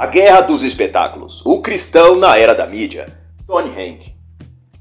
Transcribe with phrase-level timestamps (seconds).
[0.00, 3.12] A Guerra dos Espetáculos, o cristão na era da mídia,
[3.46, 4.14] Tony Hank.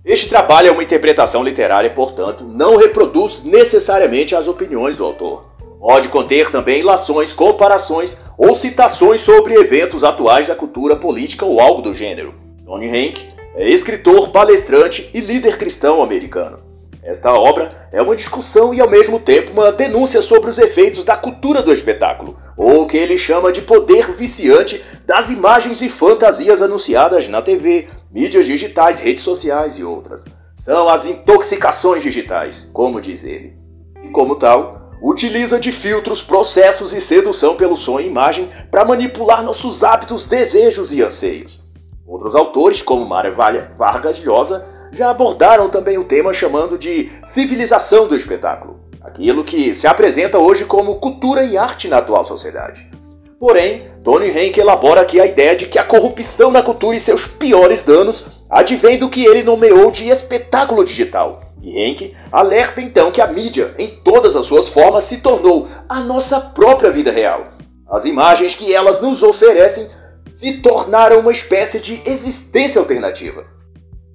[0.06, 5.44] Este trabalho é uma interpretação literária, portanto, não reproduz necessariamente as opiniões do autor.
[5.78, 11.82] Pode conter também ilações, comparações ou citações sobre eventos atuais da cultura política ou algo
[11.82, 12.34] do gênero.
[12.66, 13.22] Tony Hank
[13.56, 16.69] é escritor, palestrante e líder cristão americano.
[17.10, 21.18] Esta obra é uma discussão e ao mesmo tempo uma denúncia sobre os efeitos da
[21.18, 26.62] cultura do espetáculo, ou o que ele chama de poder viciante das imagens e fantasias
[26.62, 30.24] anunciadas na TV, mídias digitais, redes sociais e outras.
[30.56, 33.58] São as intoxicações digitais, como diz ele.
[34.04, 39.42] E como tal, utiliza de filtros, processos e sedução pelo som e imagem para manipular
[39.42, 41.68] nossos hábitos, desejos e anseios.
[42.06, 48.16] Outros autores, como Mário Vargas Llosa, já abordaram também o tema chamando de civilização do
[48.16, 52.90] espetáculo, aquilo que se apresenta hoje como cultura e arte na atual sociedade.
[53.40, 57.26] Porém, Tony Henke elabora aqui a ideia de que a corrupção na cultura e seus
[57.26, 61.42] piores danos advém do que ele nomeou de espetáculo digital.
[61.62, 66.00] E Henke alerta então que a mídia, em todas as suas formas, se tornou a
[66.02, 67.54] nossa própria vida real.
[67.90, 69.90] As imagens que elas nos oferecem
[70.32, 73.46] se tornaram uma espécie de existência alternativa.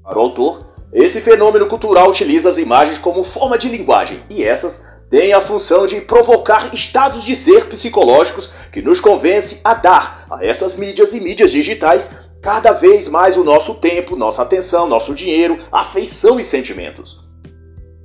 [0.05, 4.99] Para o autor, esse fenômeno cultural utiliza as imagens como forma de linguagem, e essas
[5.09, 10.45] têm a função de provocar estados de ser psicológicos que nos convence a dar a
[10.45, 15.59] essas mídias e mídias digitais cada vez mais o nosso tempo, nossa atenção, nosso dinheiro,
[15.73, 17.25] afeição e sentimentos.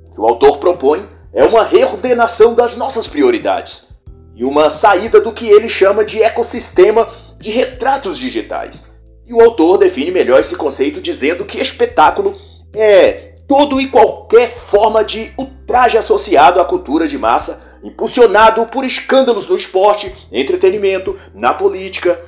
[0.06, 3.90] O que o autor propõe é uma reordenação das nossas prioridades
[4.34, 8.99] e uma saída do que ele chama de ecossistema de retratos digitais.
[9.30, 12.36] E o autor define melhor esse conceito dizendo que espetáculo
[12.74, 19.46] é todo e qualquer forma de ultraje associado à cultura de massa, impulsionado por escândalos
[19.46, 22.20] no esporte, entretenimento, na política.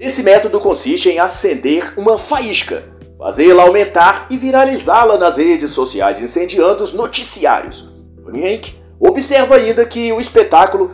[0.00, 2.82] Esse método consiste em acender uma faísca,
[3.18, 7.92] fazê-la aumentar e viralizá-la nas redes sociais, incendiando os noticiários.
[8.26, 10.90] Hank observa ainda que o espetáculo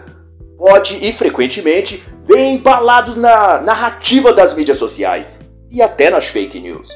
[0.61, 6.87] pode e frequentemente vem embalados na narrativa das mídias sociais e até nas fake news.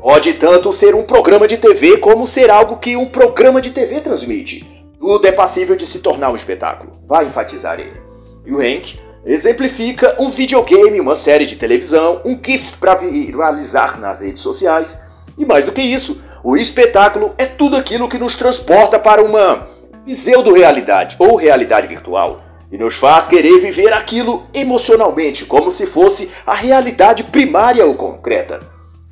[0.00, 4.00] Pode tanto ser um programa de TV como ser algo que um programa de TV
[4.00, 4.84] transmite.
[4.98, 8.02] Tudo é passível de se tornar um espetáculo, vai enfatizar ele.
[8.44, 14.22] E o Hank exemplifica um videogame, uma série de televisão, um GIF para viralizar nas
[14.22, 15.04] redes sociais.
[15.38, 19.68] E mais do que isso, o espetáculo é tudo aquilo que nos transporta para uma
[20.04, 22.43] pseudo-realidade ou realidade virtual
[22.74, 28.62] e nos faz querer viver aquilo emocionalmente, como se fosse a realidade primária ou concreta.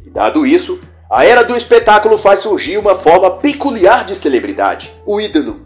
[0.04, 5.20] E dado isso, a era do espetáculo faz surgir uma forma peculiar de celebridade, o
[5.20, 5.60] ídolo,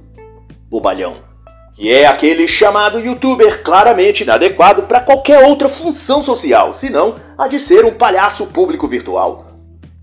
[0.71, 1.23] o balhão,
[1.75, 7.59] que é aquele chamado youtuber claramente inadequado para qualquer outra função social, senão a de
[7.59, 9.47] ser um palhaço público virtual,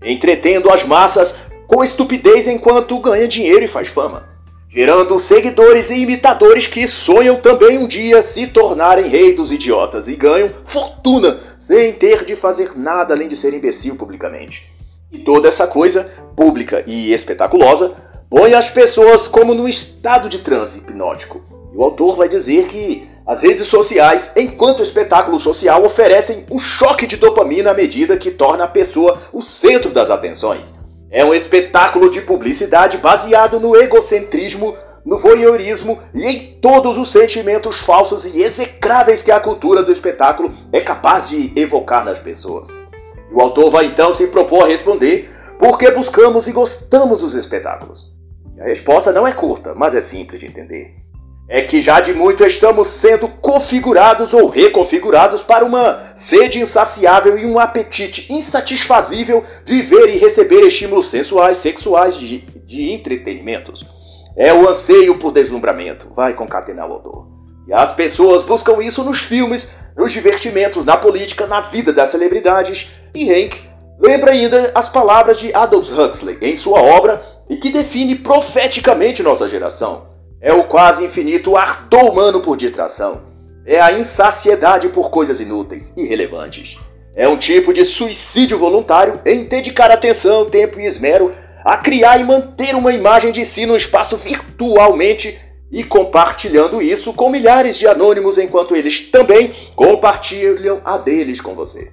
[0.02, 4.33] entretendo as massas com estupidez enquanto ganha dinheiro e faz fama
[4.74, 10.16] gerando seguidores e imitadores que sonham também um dia se tornarem rei dos idiotas e
[10.16, 14.74] ganham fortuna sem ter de fazer nada além de ser imbecil publicamente.
[15.12, 17.94] E toda essa coisa, pública e espetaculosa,
[18.28, 21.40] põe as pessoas como num estado de transe hipnótico.
[21.72, 27.06] E o autor vai dizer que as redes sociais, enquanto espetáculo social, oferecem um choque
[27.06, 30.83] de dopamina à medida que torna a pessoa o centro das atenções.
[31.14, 34.76] É um espetáculo de publicidade baseado no egocentrismo,
[35.06, 40.52] no voyeurismo e em todos os sentimentos falsos e execráveis que a cultura do espetáculo
[40.72, 42.68] é capaz de evocar nas pessoas.
[43.32, 48.12] O autor vai então se propor a responder por que buscamos e gostamos dos espetáculos.
[48.60, 51.03] A resposta não é curta, mas é simples de entender
[51.48, 57.44] é que já de muito estamos sendo configurados ou reconfigurados para uma sede insaciável e
[57.44, 63.84] um apetite insatisfazível de ver e receber estímulos sensuais, sexuais, de, de entretenimentos.
[64.36, 67.26] É o anseio por deslumbramento, vai concatenar o autor.
[67.68, 72.90] E as pessoas buscam isso nos filmes, nos divertimentos, na política, na vida das celebridades.
[73.14, 73.56] E Hank
[73.98, 79.46] lembra ainda as palavras de Aldous Huxley em sua obra e que define profeticamente nossa
[79.46, 80.13] geração.
[80.44, 83.22] É o quase infinito ardor humano por distração.
[83.64, 86.78] É a insaciedade por coisas inúteis, irrelevantes.
[87.16, 91.32] É um tipo de suicídio voluntário em dedicar atenção, tempo e esmero
[91.64, 95.40] a criar e manter uma imagem de si no espaço virtualmente
[95.72, 101.90] e compartilhando isso com milhares de anônimos enquanto eles também compartilham a deles com você.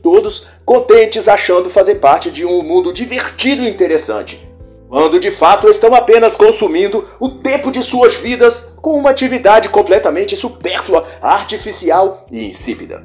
[0.00, 4.48] todos contentes achando fazer parte de um mundo divertido e interessante,
[4.90, 10.36] quando de fato estão apenas consumindo o tempo de suas vidas com uma atividade completamente
[10.36, 13.04] supérflua, artificial e insípida.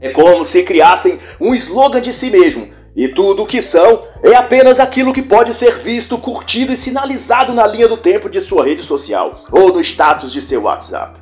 [0.00, 4.34] É como se criassem um slogan de si mesmo, e tudo o que são é
[4.34, 8.64] apenas aquilo que pode ser visto, curtido e sinalizado na linha do tempo de sua
[8.64, 11.20] rede social ou no status de seu WhatsApp.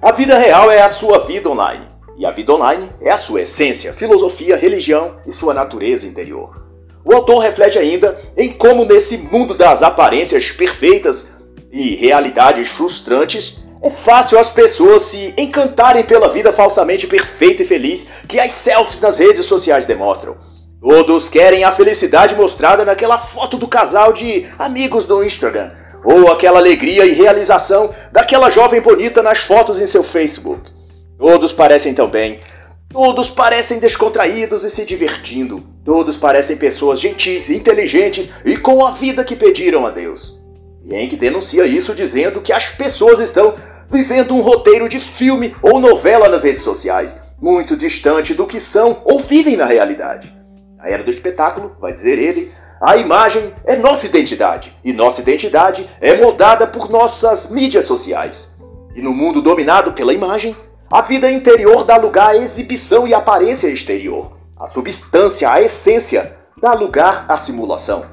[0.00, 3.42] A vida real é a sua vida online, e a vida online é a sua
[3.42, 6.69] essência, filosofia, religião e sua natureza interior.
[7.04, 11.32] O autor reflete ainda em como, nesse mundo das aparências perfeitas
[11.72, 18.22] e realidades frustrantes, é fácil as pessoas se encantarem pela vida falsamente perfeita e feliz
[18.28, 20.36] que as selfies nas redes sociais demonstram.
[20.80, 25.72] Todos querem a felicidade mostrada naquela foto do casal de amigos do Instagram,
[26.04, 30.70] ou aquela alegria e realização daquela jovem bonita nas fotos em seu Facebook.
[31.18, 32.40] Todos parecem tão bem,
[32.90, 39.24] todos parecem descontraídos e se divertindo, todos parecem pessoas gentis, inteligentes e com a vida
[39.24, 40.40] que pediram a Deus.
[40.84, 43.54] Yank denuncia isso dizendo que as pessoas estão
[43.88, 49.00] vivendo um roteiro de filme ou novela nas redes sociais, muito distante do que são
[49.04, 50.34] ou vivem na realidade.
[50.76, 52.50] Na era do espetáculo, vai dizer ele,
[52.80, 58.58] a imagem é nossa identidade, e nossa identidade é moldada por nossas mídias sociais.
[58.96, 60.56] E no mundo dominado pela imagem,
[60.92, 64.32] a vida interior dá lugar à exibição e aparência exterior.
[64.58, 68.04] A substância, a essência, dá lugar à simulação.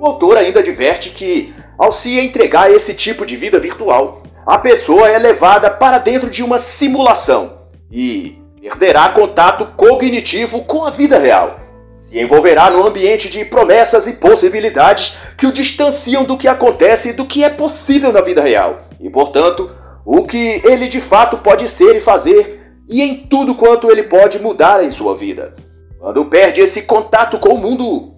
[0.00, 4.56] O autor ainda adverte que, ao se entregar a esse tipo de vida virtual, a
[4.56, 7.58] pessoa é levada para dentro de uma simulação
[7.90, 11.60] e perderá contato cognitivo com a vida real.
[11.98, 17.12] Se envolverá no ambiente de promessas e possibilidades que o distanciam do que acontece e
[17.12, 19.70] do que é possível na vida real, e portanto,
[20.04, 24.38] o que ele de fato pode ser e fazer, e em tudo quanto ele pode
[24.38, 25.54] mudar em sua vida.
[25.98, 28.14] Quando perde esse contato com o mundo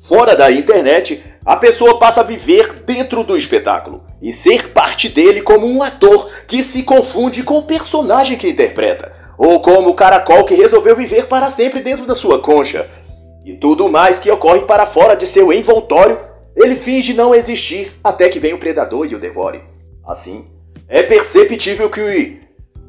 [0.00, 5.42] fora da internet, a pessoa passa a viver dentro do espetáculo e ser parte dele
[5.42, 10.44] como um ator que se confunde com o personagem que interpreta, ou como o caracol
[10.44, 12.88] que resolveu viver para sempre dentro da sua concha.
[13.44, 16.18] E tudo mais que ocorre para fora de seu envoltório,
[16.54, 19.62] ele finge não existir até que venha o predador e o devore.
[20.06, 20.51] Assim,
[20.92, 22.38] é perceptível que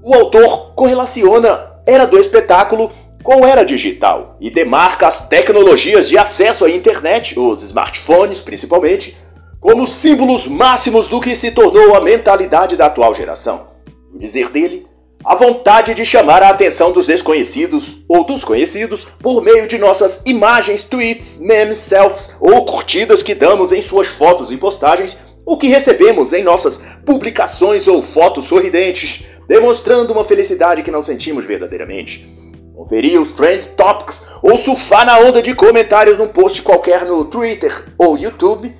[0.03, 2.91] o autor correlaciona era do espetáculo
[3.23, 9.17] com era digital e demarca as tecnologias de acesso à internet, os smartphones principalmente,
[9.57, 13.69] como símbolos máximos do que se tornou a mentalidade da atual geração.
[14.11, 14.85] No dizer dele,
[15.23, 20.21] a vontade de chamar a atenção dos desconhecidos ou dos conhecidos por meio de nossas
[20.25, 25.67] imagens, tweets, memes, selfies ou curtidas que damos em suas fotos e postagens, o que
[25.67, 32.31] recebemos em nossas publicações ou fotos sorridentes, demonstrando uma felicidade que não sentimos verdadeiramente.
[32.75, 37.85] Conferir os Trend Topics ou surfar na onda de comentários num post qualquer no Twitter
[37.97, 38.73] ou YouTube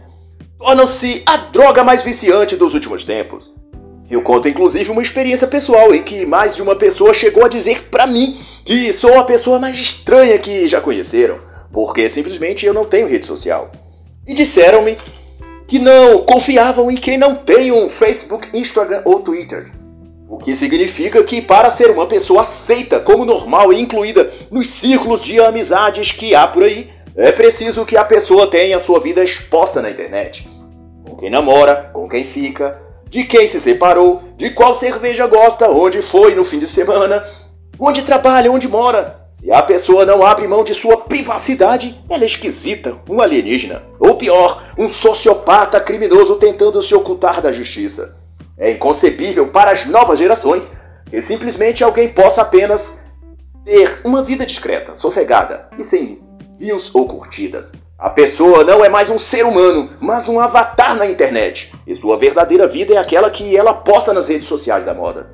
[0.58, 3.52] tornam-se a droga mais viciante dos últimos tempos.
[4.10, 7.84] Eu conto inclusive uma experiência pessoal em que mais de uma pessoa chegou a dizer
[7.90, 11.40] para mim que sou a pessoa mais estranha que já conheceram,
[11.72, 13.72] porque simplesmente eu não tenho rede social.
[14.26, 14.98] E disseram-me
[15.74, 19.72] que não confiavam em quem não tem um Facebook, Instagram ou Twitter.
[20.30, 25.26] O que significa que, para ser uma pessoa aceita como normal e incluída nos círculos
[25.26, 29.82] de amizades que há por aí, é preciso que a pessoa tenha sua vida exposta
[29.82, 30.48] na internet.
[31.10, 32.80] Com quem namora, com quem fica,
[33.10, 37.26] de quem se separou, de qual cerveja gosta, onde foi no fim de semana,
[37.80, 39.23] onde trabalha, onde mora.
[39.34, 43.82] Se a pessoa não abre mão de sua privacidade, ela é esquisita, um alienígena.
[44.00, 48.16] Ou pior, um sociopata criminoso tentando se ocultar da justiça.
[48.56, 53.06] É inconcebível para as novas gerações que simplesmente alguém possa apenas
[53.66, 56.22] ter uma vida discreta, sossegada e sem
[56.60, 57.72] views ou curtidas.
[57.98, 61.74] A pessoa não é mais um ser humano, mas um avatar na internet.
[61.88, 65.32] E sua verdadeira vida é aquela que ela posta nas redes sociais da moda.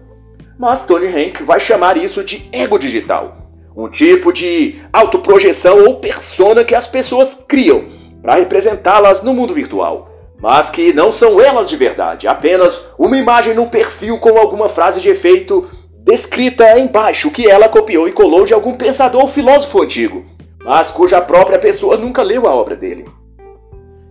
[0.57, 3.48] Mas Tony Hank vai chamar isso de ego digital.
[3.75, 7.85] Um tipo de autoprojeção ou persona que as pessoas criam
[8.21, 10.09] para representá-las no mundo virtual.
[10.41, 15.01] Mas que não são elas de verdade, apenas uma imagem no perfil com alguma frase
[15.01, 15.69] de efeito
[16.03, 20.25] descrita embaixo que ela copiou e colou de algum pensador ou filósofo antigo
[20.63, 23.05] mas cuja própria pessoa nunca leu a obra dele.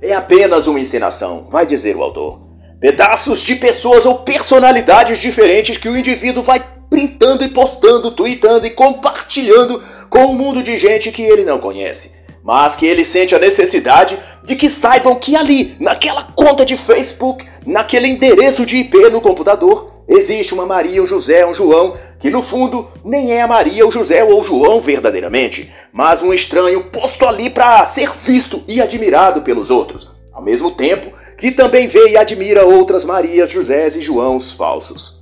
[0.00, 2.40] É apenas uma encenação, vai dizer o autor.
[2.80, 8.70] Pedaços de pessoas ou personalidades diferentes que o indivíduo vai printando e postando, tweetando e
[8.70, 12.18] compartilhando com um mundo de gente que ele não conhece.
[12.42, 17.46] Mas que ele sente a necessidade de que saibam que ali, naquela conta de Facebook,
[17.66, 22.42] naquele endereço de IP no computador, existe uma Maria, um José, um João, que no
[22.42, 27.26] fundo nem é a Maria, o José ou o João verdadeiramente, mas um estranho posto
[27.26, 32.16] ali para ser visto e admirado pelos outros, ao mesmo tempo que também vê e
[32.16, 35.17] admira outras Marias, Josés e Joãos falsos.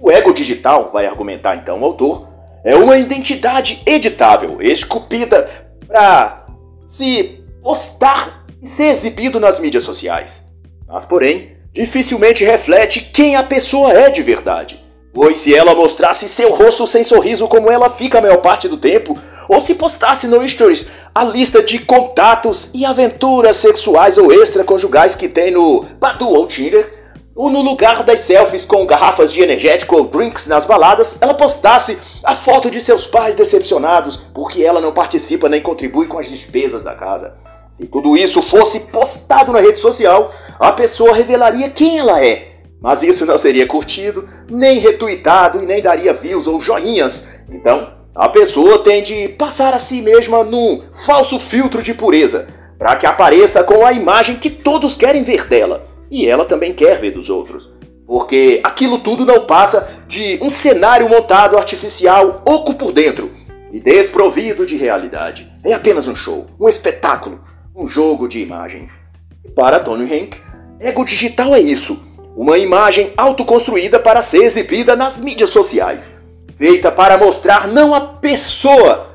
[0.00, 2.28] O ego digital, vai argumentar então o autor,
[2.64, 5.48] é uma identidade editável, esculpida
[5.86, 6.46] para
[6.86, 10.50] se postar e ser exibido nas mídias sociais.
[10.86, 14.82] Mas, porém, dificilmente reflete quem a pessoa é de verdade.
[15.12, 18.76] Pois se ela mostrasse seu rosto sem sorriso como ela fica a maior parte do
[18.76, 25.14] tempo, ou se postasse no Stories a lista de contatos e aventuras sexuais ou extraconjugais
[25.14, 26.97] que tem no Badu ou Tinder,
[27.38, 31.96] ou no lugar das selfies com garrafas de energético ou drinks nas baladas, ela postasse
[32.24, 36.82] a foto de seus pais decepcionados porque ela não participa nem contribui com as despesas
[36.82, 37.36] da casa.
[37.70, 42.54] Se tudo isso fosse postado na rede social, a pessoa revelaria quem ela é.
[42.82, 47.44] Mas isso não seria curtido, nem retweetado e nem daria views ou joinhas.
[47.48, 52.96] Então, a pessoa tem de passar a si mesma num falso filtro de pureza, para
[52.96, 57.10] que apareça com a imagem que todos querem ver dela, e ela também quer ver
[57.10, 57.70] dos outros.
[58.06, 63.30] Porque aquilo tudo não passa de um cenário montado artificial, oco por dentro
[63.70, 65.50] e desprovido de realidade.
[65.62, 67.40] É apenas um show, um espetáculo,
[67.76, 69.04] um jogo de imagens.
[69.44, 70.40] E para Tony Hank,
[70.80, 72.02] ego digital é isso:
[72.34, 76.18] uma imagem autoconstruída para ser exibida nas mídias sociais
[76.58, 79.12] feita para mostrar não a pessoa,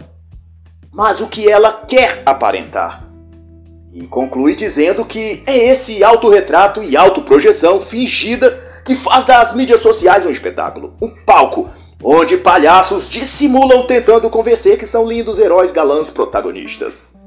[0.89, 3.02] mas o que ela quer aparentar.
[3.93, 10.25] E conclui dizendo que é esse autorretrato e autoprojeção fingida que faz das mídias sociais
[10.25, 11.69] um espetáculo, um palco,
[12.03, 17.21] onde palhaços dissimulam tentando convencer que são lindos heróis galãs protagonistas.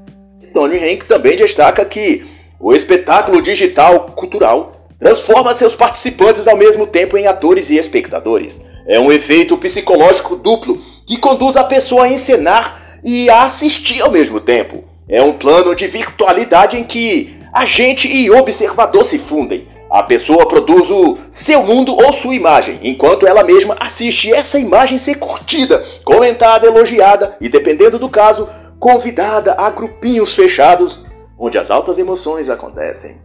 [0.53, 2.25] Tony Hank também destaca que
[2.59, 8.97] o espetáculo digital cultural transforma seus participantes ao mesmo tempo em atores e espectadores, é
[8.99, 14.39] um efeito psicológico duplo que conduz a pessoa a encenar e a assistir ao mesmo
[14.39, 14.83] tempo.
[15.09, 19.67] É um plano de virtualidade em que agente e observador se fundem.
[19.89, 24.97] A pessoa produz o seu mundo ou sua imagem, enquanto ela mesma assiste essa imagem
[24.97, 28.49] ser curtida, comentada, elogiada e, dependendo do caso,
[28.79, 31.05] convidada a grupinhos fechados
[31.39, 33.21] onde as altas emoções acontecem.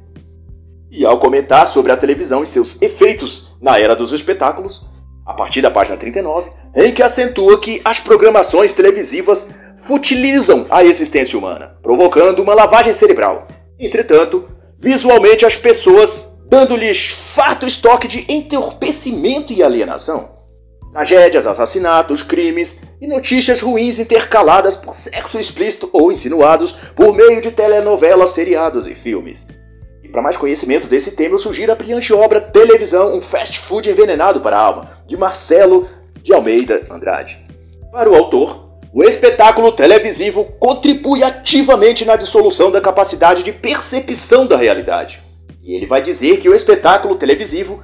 [0.88, 4.88] E ao comentar sobre a televisão e seus efeitos na era dos espetáculos,
[5.26, 9.50] a partir da página 39, em que acentua que as programações televisivas
[9.82, 13.48] futilizam a existência humana, provocando uma lavagem cerebral.
[13.78, 14.48] Entretanto,
[14.78, 20.30] visualmente as pessoas dando-lhes farto estoque de entorpecimento e alienação.
[20.92, 27.50] Tragédias, assassinatos, crimes e notícias ruins intercaladas por sexo explícito ou insinuados por meio de
[27.50, 29.48] telenovelas, seriados e filmes.
[30.12, 34.42] Para mais conhecimento desse tema, eu sugiro a brilhante obra Televisão, um fast food envenenado
[34.42, 35.88] para a alma, de Marcelo
[36.22, 37.38] de Almeida Andrade.
[37.90, 44.56] Para o autor, o espetáculo televisivo contribui ativamente na dissolução da capacidade de percepção da
[44.56, 45.22] realidade.
[45.62, 47.82] E ele vai dizer que o espetáculo televisivo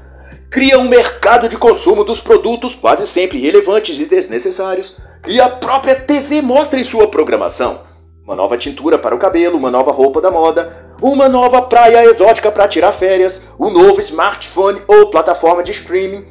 [0.50, 5.94] cria um mercado de consumo dos produtos quase sempre irrelevantes e desnecessários que a própria
[5.94, 7.86] TV mostra em sua programação.
[8.22, 12.52] Uma nova tintura para o cabelo, uma nova roupa da moda, uma nova praia exótica
[12.52, 16.26] para tirar férias, um novo smartphone ou plataforma de streaming.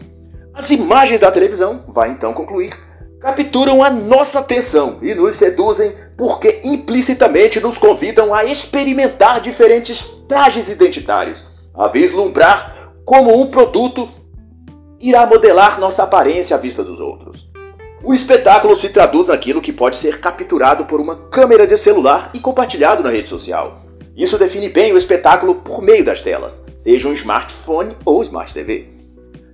[0.54, 2.87] As imagens da televisão, vai então concluir,
[3.20, 10.70] capturam a nossa atenção e nos seduzem porque implicitamente nos convidam a experimentar diferentes trajes
[10.70, 11.44] identitários,
[11.74, 14.08] a vislumbrar como um produto
[15.00, 17.50] irá modelar nossa aparência à vista dos outros.
[18.04, 22.40] O espetáculo se traduz naquilo que pode ser capturado por uma câmera de celular e
[22.40, 23.82] compartilhado na rede social.
[24.16, 28.97] Isso define bem o espetáculo por meio das telas, seja um smartphone ou smart TV.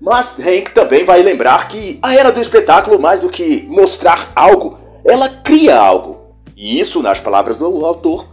[0.04, 4.78] Mas Hank também vai lembrar que a era do espetáculo, mais do que mostrar algo,
[5.06, 6.36] ela cria algo.
[6.58, 8.28] E isso, nas palavras do autor,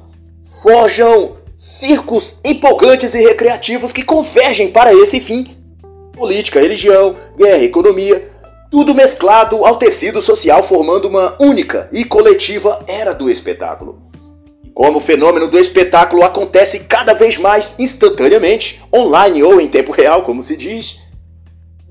[0.65, 5.57] forjam circos empolgantes e recreativos que convergem para esse fim.
[6.13, 8.33] Política, religião, guerra, economia,
[8.69, 14.03] tudo mesclado ao tecido social formando uma única e coletiva era do espetáculo.
[14.75, 20.23] Como o fenômeno do espetáculo acontece cada vez mais instantaneamente, online ou em tempo real,
[20.23, 21.09] como se diz,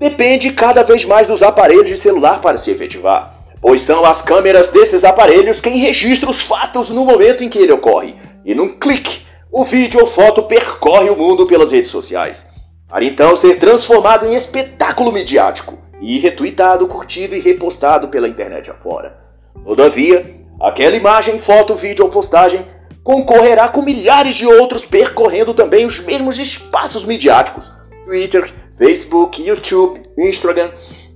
[0.00, 4.70] depende cada vez mais dos aparelhos de celular para se efetivar, pois são as câmeras
[4.70, 9.20] desses aparelhos quem registra os fatos no momento em que ele ocorre, e num clique,
[9.52, 12.50] o vídeo ou foto percorre o mundo pelas redes sociais,
[12.88, 19.18] para então ser transformado em espetáculo midiático e retweetado, curtido e repostado pela internet afora.
[19.66, 22.66] Todavia, aquela imagem, foto, vídeo ou postagem
[23.04, 27.70] concorrerá com milhares de outros percorrendo também os mesmos espaços midiáticos:
[28.06, 30.70] Twitter, Facebook, YouTube, Instagram,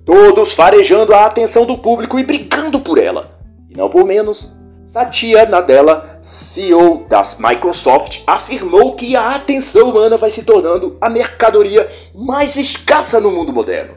[0.04, 3.38] todos farejando a atenção do público e brigando por ela.
[3.70, 10.28] E não por menos, Satya Nadella, CEO da Microsoft, afirmou que a atenção humana vai
[10.28, 13.94] se tornando a mercadoria mais escassa no mundo moderno.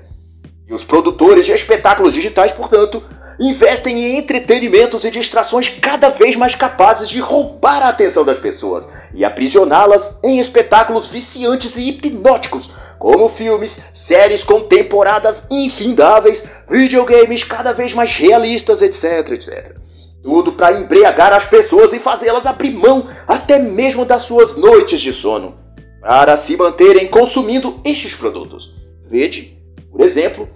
[0.65, 3.03] E os produtores de espetáculos digitais, portanto,
[3.37, 8.87] investem em entretenimentos e distrações cada vez mais capazes de roubar a atenção das pessoas
[9.13, 17.73] e aprisioná-las em espetáculos viciantes e hipnóticos, como filmes, séries com temporadas infindáveis, videogames cada
[17.73, 19.75] vez mais realistas, etc, etc.
[20.23, 25.13] Tudo para embriagar as pessoas e fazê-las abrir mão até mesmo das suas noites de
[25.13, 25.55] sono,
[26.01, 28.75] para se manterem consumindo estes produtos.
[29.05, 29.57] Vede,
[29.91, 30.49] por exemplo,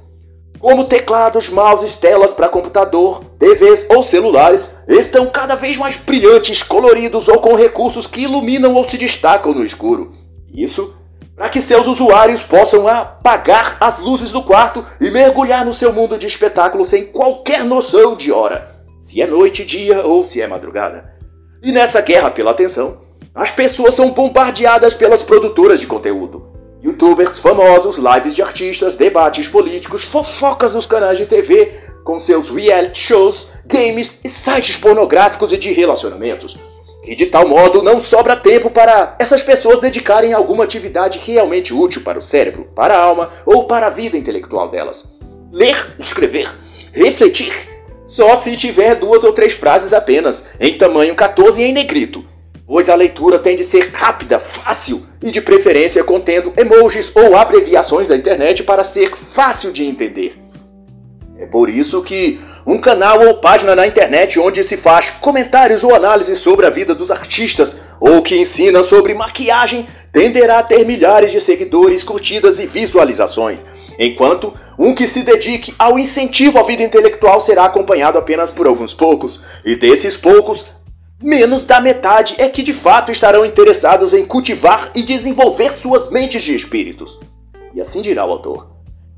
[0.62, 7.28] como teclados, mouses, telas para computador, TVs ou celulares estão cada vez mais brilhantes, coloridos
[7.28, 10.14] ou com recursos que iluminam ou se destacam no escuro.
[10.54, 11.01] Isso
[11.36, 16.18] para que seus usuários possam apagar as luzes do quarto e mergulhar no seu mundo
[16.18, 21.14] de espetáculo sem qualquer noção de hora, se é noite, dia ou se é madrugada.
[21.64, 23.02] E nessa guerra pela atenção,
[23.34, 26.52] as pessoas são bombardeadas pelas produtoras de conteúdo
[26.84, 31.72] Youtubers famosos, lives de artistas, debates políticos, fofocas nos canais de TV,
[32.04, 36.58] com seus reality shows, games e sites pornográficos e de relacionamentos.
[37.04, 42.04] E de tal modo não sobra tempo para essas pessoas dedicarem alguma atividade realmente útil
[42.04, 45.18] para o cérebro, para a alma ou para a vida intelectual delas.
[45.52, 46.50] Ler, escrever,
[46.94, 47.54] refletir,
[48.12, 52.24] só se tiver duas ou três frases apenas, em tamanho 14 e em negrito,
[52.68, 58.10] pois a leitura tem de ser rápida, fácil e de preferência contendo emojis ou abreviações
[58.10, 60.38] da internet para ser fácil de entender.
[61.40, 65.96] É por isso que um canal ou página na internet onde se faz comentários ou
[65.96, 71.32] análises sobre a vida dos artistas ou que ensina sobre maquiagem tenderá a ter milhares
[71.32, 73.66] de seguidores, curtidas e visualizações,
[73.98, 78.94] enquanto um que se dedique ao incentivo à vida intelectual será acompanhado apenas por alguns
[78.94, 80.66] poucos, e desses poucos,
[81.24, 86.42] Menos da metade é que de fato estarão interessados em cultivar e desenvolver suas mentes
[86.44, 87.20] de espíritos.
[87.76, 88.71] E assim dirá o autor.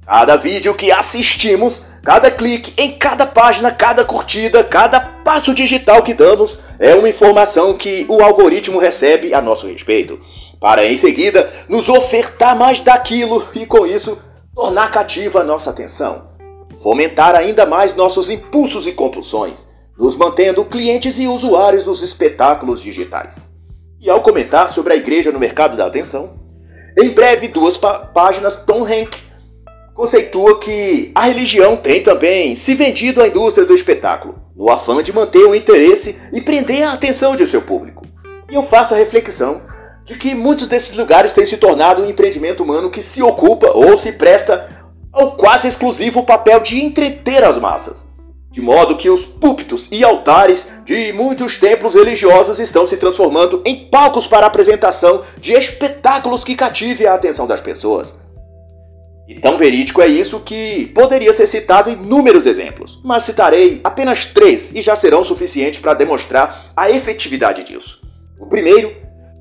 [0.06, 6.14] Cada vídeo que assistimos, cada clique em cada página, cada curtida, cada passo digital que
[6.14, 10.20] damos é uma informação que o algoritmo recebe a nosso respeito,
[10.60, 14.22] para em seguida nos ofertar mais daquilo e com isso
[14.54, 16.28] tornar cativa a nossa atenção,
[16.82, 23.62] fomentar ainda mais nossos impulsos e compulsões nos mantendo clientes e usuários dos espetáculos digitais.
[24.02, 26.34] E ao comentar sobre a igreja no mercado da atenção,
[26.98, 29.33] em breve duas páginas Tom Hank
[29.94, 35.14] conceitua que a religião tem também se vendido à indústria do espetáculo, no afã de
[35.14, 38.06] manter o interesse e prender a atenção de seu público.
[38.50, 39.62] E eu faço a reflexão
[40.04, 43.96] de que muitos desses lugares têm se tornado um empreendimento humano que se ocupa ou
[43.96, 44.70] se presta
[45.12, 48.14] ao quase exclusivo papel de entreter as massas
[48.54, 53.90] de modo que os púlpitos e altares de muitos templos religiosos estão se transformando em
[53.90, 58.20] palcos para a apresentação de espetáculos que cativem a atenção das pessoas.
[59.28, 64.74] E tão verídico é isso que poderia ser citado inúmeros exemplos, mas citarei apenas três
[64.76, 68.02] e já serão suficientes para demonstrar a efetividade disso.
[68.40, 68.94] O primeiro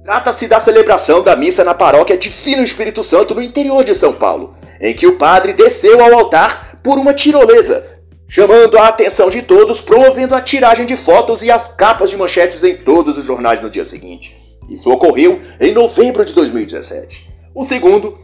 [0.05, 4.55] trata-se da celebração da missa na paróquia Divino Espírito Santo no interior de São Paulo,
[4.81, 7.93] em que o padre desceu ao altar por uma tirolesa
[8.33, 12.65] chamando a atenção de todos, promovendo a tiragem de fotos e as capas de manchetes
[12.65, 14.35] em todos os jornais no dia seguinte.
[14.71, 17.31] Isso ocorreu em novembro de 2017.
[17.55, 18.19] O segundo,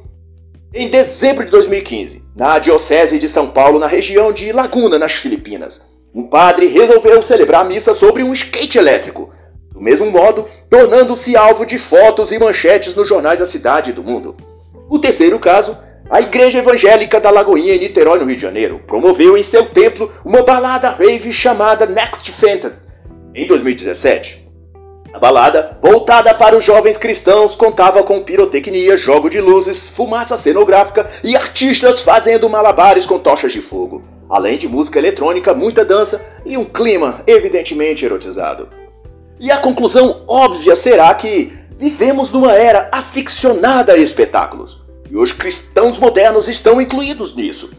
[0.72, 5.90] em dezembro de 2015, na Diocese de São Paulo, na região de Laguna, nas Filipinas.
[6.14, 9.32] Um padre resolveu celebrar a missa sobre um skate elétrico,
[9.72, 14.04] do mesmo modo, tornando-se alvo de fotos e manchetes nos jornais da cidade e do
[14.04, 14.36] mundo.
[14.90, 15.78] O terceiro caso
[16.10, 20.10] a Igreja Evangélica da Lagoinha em Niterói, no Rio de Janeiro, promoveu em seu templo
[20.24, 22.84] uma balada rave chamada Next Fantasy
[23.34, 24.47] em 2017.
[25.12, 31.08] A balada, voltada para os jovens cristãos, contava com pirotecnia, jogo de luzes, fumaça cenográfica
[31.24, 36.58] e artistas fazendo malabares com tochas de fogo, além de música eletrônica, muita dança e
[36.58, 38.68] um clima evidentemente erotizado.
[39.40, 45.96] E a conclusão óbvia será que vivemos numa era aficionada a espetáculos e os cristãos
[45.96, 47.70] modernos estão incluídos nisso.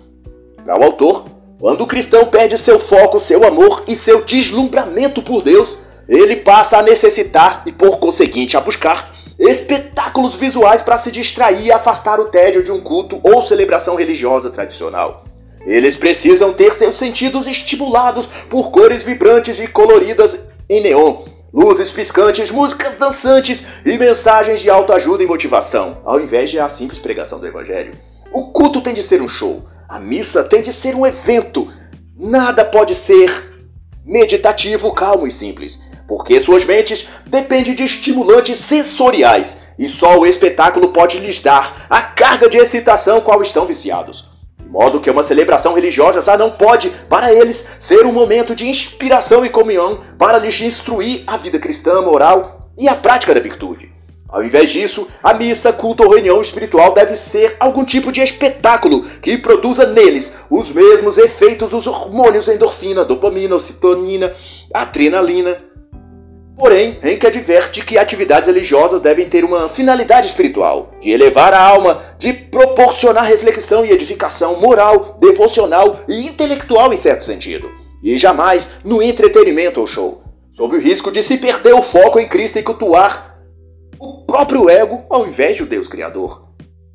[0.65, 1.25] Para o autor,
[1.59, 6.79] quando o cristão perde seu foco, seu amor e seu deslumbramento por Deus, ele passa
[6.79, 12.25] a necessitar e, por conseguinte, a buscar espetáculos visuais para se distrair e afastar o
[12.25, 15.23] tédio de um culto ou celebração religiosa tradicional.
[15.65, 22.51] Eles precisam ter seus sentidos estimulados por cores vibrantes e coloridas em neon, luzes piscantes,
[22.51, 27.47] músicas dançantes e mensagens de autoajuda e motivação, ao invés de a simples pregação do
[27.47, 27.93] Evangelho.
[28.33, 31.71] O culto tem de ser um show, a missa tem de ser um evento.
[32.17, 33.29] Nada pode ser
[34.05, 40.89] meditativo, calmo e simples, porque suas mentes dependem de estimulantes sensoriais e só o espetáculo
[40.89, 44.27] pode lhes dar a carga de excitação qual estão viciados.
[44.59, 48.67] de modo que uma celebração religiosa já não pode, para eles, ser um momento de
[48.67, 53.91] inspiração e comunhão para lhes instruir a vida cristã, moral e a prática da virtude.
[54.27, 59.01] Ao invés disso, a missa, culto ou reunião espiritual deve ser algum tipo de espetáculo
[59.21, 64.35] que produza neles os mesmos efeitos dos hormônios endorfina, dopamina, ocitonina,
[64.71, 65.68] adrenalina.
[66.59, 71.97] Porém, Henke adverte que atividades religiosas devem ter uma finalidade espiritual, de elevar a alma,
[72.17, 77.71] de proporcionar reflexão e edificação moral, devocional e intelectual em certo sentido,
[78.03, 82.27] e jamais no entretenimento ou show, sob o risco de se perder o foco em
[82.27, 83.39] Cristo e cultuar
[83.97, 86.43] o próprio ego ao invés de o Deus Criador.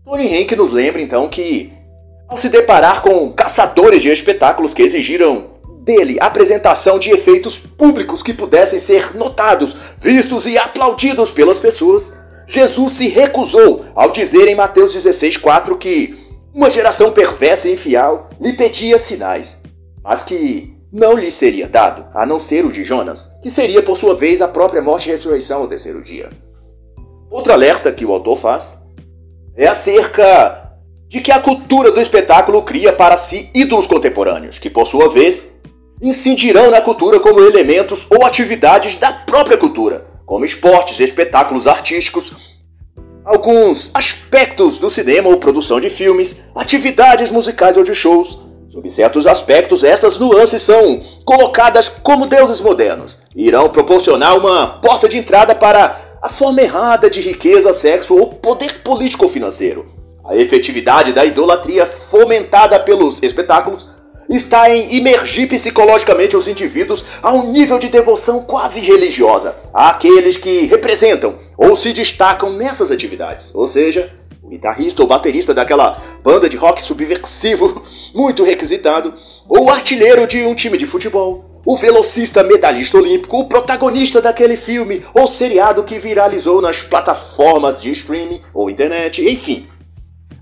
[0.04, 1.72] Tony Henk nos lembra então que,
[2.28, 5.53] ao se deparar com caçadores de espetáculos que exigiram
[5.84, 12.14] dele apresentação de efeitos públicos que pudessem ser notados, vistos e aplaudidos pelas pessoas,
[12.46, 16.18] Jesus se recusou ao dizer em Mateus 16,4 que
[16.54, 19.62] uma geração perversa e infiel lhe pedia sinais,
[20.02, 23.96] mas que não lhe seria dado, a não ser o de Jonas, que seria por
[23.96, 26.30] sua vez a própria morte e ressurreição ao terceiro dia.
[27.30, 28.86] Outro alerta que o autor faz
[29.56, 30.72] é acerca
[31.08, 35.54] de que a cultura do espetáculo cria para si ídolos contemporâneos, que por sua vez
[36.00, 42.32] incidirão na cultura como elementos ou atividades da própria cultura, como esportes, espetáculos artísticos,
[43.24, 48.38] alguns aspectos do cinema ou produção de filmes, atividades musicais ou de shows.
[48.68, 55.08] Sob certos aspectos, essas nuances são colocadas como deuses modernos e irão proporcionar uma porta
[55.08, 59.86] de entrada para a forma errada de riqueza, sexo ou poder político ou financeiro.
[60.24, 63.93] A efetividade da idolatria fomentada pelos espetáculos
[64.36, 70.66] está em imergir psicologicamente os indivíduos a um nível de devoção quase religiosa àqueles que
[70.66, 73.54] representam ou se destacam nessas atividades.
[73.54, 77.82] Ou seja, o guitarrista ou baterista daquela banda de rock subversivo
[78.14, 79.14] muito requisitado,
[79.48, 84.56] ou o artilheiro de um time de futebol, o velocista medalhista olímpico, o protagonista daquele
[84.56, 89.66] filme ou seriado que viralizou nas plataformas de streaming ou internet, enfim.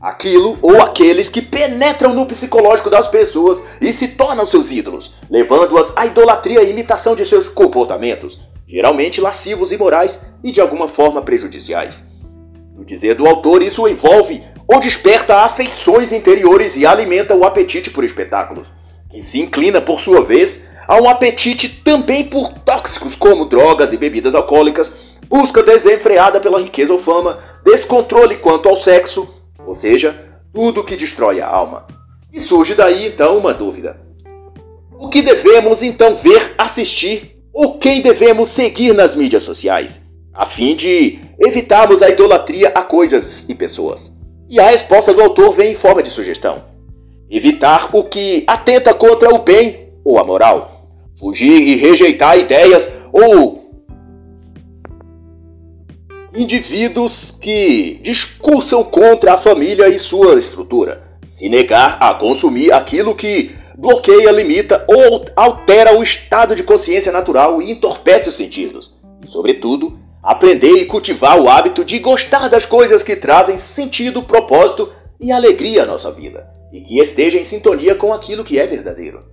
[0.02, 5.96] Aquilo ou aqueles que penetram no psicológico das pessoas e se tornam seus ídolos, levando-as
[5.96, 11.22] à idolatria e imitação de seus comportamentos, geralmente lascivos e morais e de alguma forma
[11.22, 12.10] prejudiciais.
[12.76, 18.02] No dizer do autor, isso envolve ou desperta afeições interiores e alimenta o apetite por
[18.02, 18.66] espetáculos,
[19.08, 23.96] que se inclina, por sua vez, Há um apetite também por tóxicos como drogas e
[23.96, 24.92] bebidas alcoólicas,
[25.28, 29.31] busca desenfreada pela riqueza ou fama, descontrole quanto ao sexo,
[29.66, 30.14] ou seja,
[30.53, 31.87] tudo que destrói a alma.
[32.33, 34.01] E surge daí então uma dúvida:
[34.98, 37.37] o que devemos então ver, assistir?
[37.53, 43.46] Ou quem devemos seguir nas mídias sociais, a fim de evitarmos a idolatria a coisas
[43.48, 44.18] e pessoas?
[44.48, 46.64] E a resposta do autor vem em forma de sugestão:
[47.31, 50.87] evitar o que atenta contra o bem ou a moral.
[51.18, 53.62] Fugir e rejeitar ideias ou
[56.34, 63.54] indivíduos que discursam contra a família e sua estrutura, se negar a consumir aquilo que
[63.76, 68.94] bloqueia, limita ou altera o estado de consciência natural e entorpece os sentidos.
[69.22, 74.90] E, sobretudo, aprender e cultivar o hábito de gostar das coisas que trazem sentido, propósito
[75.20, 79.24] e alegria à nossa vida e que esteja em sintonia com aquilo que é verdadeiro.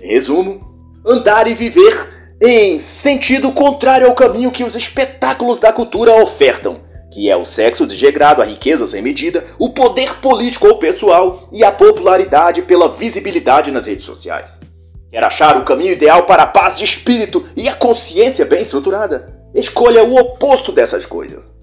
[0.00, 0.60] Resumo,
[1.04, 7.28] andar e viver em sentido contrário ao caminho que os espetáculos da cultura ofertam, que
[7.28, 11.72] é o sexo desregrado, a riqueza sem medida, o poder político ou pessoal e a
[11.72, 14.60] popularidade pela visibilidade nas redes sociais.
[15.10, 19.34] Quer achar o caminho ideal para a paz de espírito e a consciência bem estruturada?
[19.54, 21.60] Escolha o oposto dessas coisas.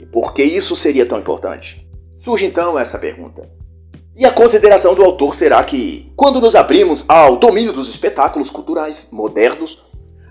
[0.00, 1.86] E por que isso seria tão importante?
[2.16, 3.59] Surge então essa pergunta.
[4.20, 9.08] E a consideração do autor será que, quando nos abrimos ao domínio dos espetáculos culturais
[9.10, 9.82] modernos,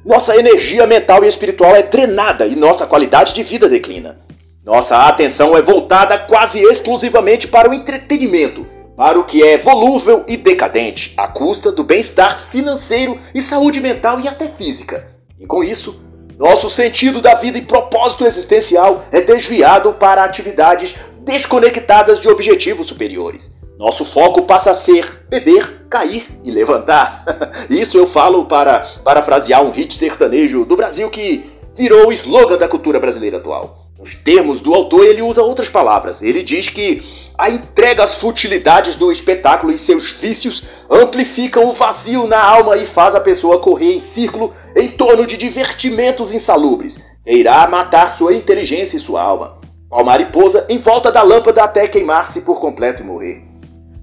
[0.05, 4.19] nossa energia mental e espiritual é drenada e nossa qualidade de vida declina.
[4.63, 8.63] Nossa atenção é voltada quase exclusivamente para o entretenimento,
[8.95, 14.19] para o que é volúvel e decadente, à custa do bem-estar financeiro e saúde mental
[14.19, 15.07] e até física.
[15.39, 15.99] E com isso,
[16.37, 23.57] nosso sentido da vida e propósito existencial é desviado para atividades desconectadas de objetivos superiores.
[23.79, 27.23] Nosso foco passa a ser beber, cair e levantar.
[27.71, 32.67] Isso eu falo para parafrasear um hit sertanejo do Brasil que virou o slogan da
[32.67, 33.87] cultura brasileira atual.
[33.97, 36.21] Nos termos do autor, ele usa outras palavras.
[36.21, 37.01] Ele diz que
[37.37, 42.85] a entrega às futilidades do espetáculo e seus vícios amplificam o vazio na alma e
[42.85, 48.33] faz a pessoa correr em círculo em torno de divertimentos insalubres, que irá matar sua
[48.33, 49.57] inteligência e sua alma.
[49.87, 53.48] Qual mariposa em volta da lâmpada até queimar-se por completo e morrer.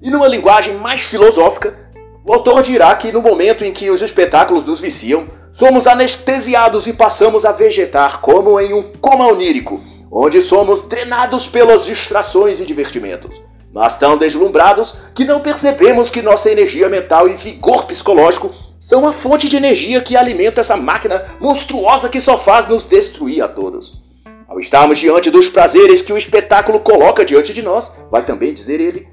[0.01, 1.75] E numa linguagem mais filosófica,
[2.23, 6.93] o autor dirá que no momento em que os espetáculos nos viciam, somos anestesiados e
[6.93, 9.81] passamos a vegetar como em um coma onírico,
[10.11, 13.41] onde somos treinados pelas distrações e divertimentos,
[13.73, 19.11] mas tão deslumbrados que não percebemos que nossa energia mental e vigor psicológico são a
[19.11, 24.03] fonte de energia que alimenta essa máquina monstruosa que só faz nos destruir a todos.
[24.47, 28.79] Ao estarmos diante dos prazeres que o espetáculo coloca diante de nós, vai também dizer
[28.79, 29.07] ele,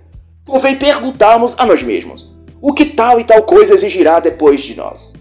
[0.46, 5.14] convém perguntarmos a nós mesmos: o que tal e tal coisa exigirá depois de nós?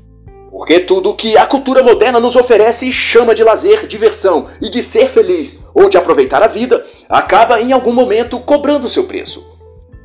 [0.51, 4.69] Porque tudo o que a cultura moderna nos oferece e chama de lazer, diversão e
[4.69, 9.51] de ser feliz ou de aproveitar a vida, acaba em algum momento cobrando seu preço.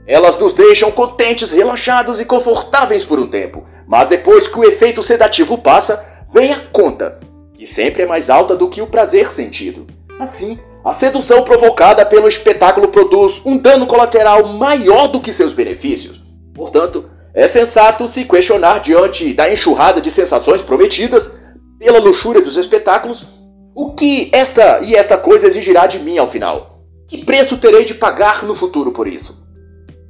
[0.06, 5.02] Elas nos deixam contentes, relaxados e confortáveis por um tempo, mas depois que o efeito
[5.02, 7.20] sedativo passa, vem a conta,
[7.52, 9.86] que sempre é mais alta do que o prazer sentido.
[10.18, 16.22] Assim, a sedução provocada pelo espetáculo produz um dano colateral maior do que seus benefícios.
[16.54, 21.38] Portanto, é sensato se questionar diante da enxurrada de sensações prometidas
[21.78, 23.26] pela luxúria dos espetáculos,
[23.74, 26.82] o que esta e esta coisa exigirá de mim ao final?
[27.06, 29.46] Que preço terei de pagar no futuro por isso?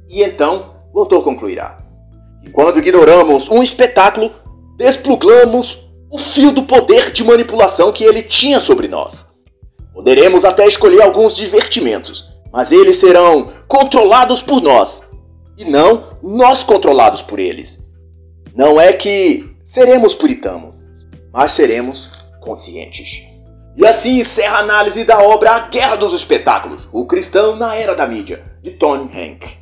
[0.07, 1.77] E então, autor concluirá:
[2.53, 4.31] quando ignoramos um espetáculo,
[4.77, 9.28] desplugamos o fio do poder de manipulação que ele tinha sobre nós.
[9.99, 15.11] Poderemos até escolher alguns divertimentos, mas eles serão controlados por nós
[15.57, 17.85] e não nós controlados por eles.
[18.55, 20.73] Não é que seremos puritanos,
[21.33, 23.27] mas seremos conscientes.
[23.75, 27.93] E assim encerra a análise da obra A Guerra dos Espetáculos, o cristão na era
[27.93, 29.58] da mídia, de Tony Hank.